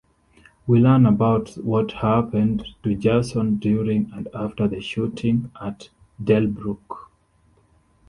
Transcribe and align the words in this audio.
We 0.65 0.79
learn 0.79 1.05
about 1.05 1.53
what 1.63 1.91
happened 1.91 2.65
to 2.81 2.95
Jason 2.95 3.57
during 3.57 4.09
and 4.15 4.27
after 4.33 4.67
the 4.67 4.81
shooting 4.81 5.51
at 5.61 5.89
Delbrook. 6.19 7.11